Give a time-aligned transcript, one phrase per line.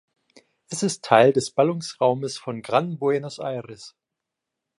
[0.69, 3.95] Es ist Teil des Ballungsraumes von Gran Buenos Aires.